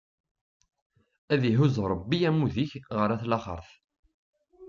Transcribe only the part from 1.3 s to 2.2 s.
Ad ihuzz Ṛebbi,